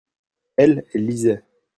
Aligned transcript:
elle, 0.57 0.83
elle 0.95 1.05
lisait. 1.05 1.43